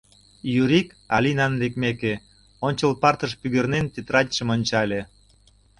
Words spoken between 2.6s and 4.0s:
ончыл партыш пӱгырнен,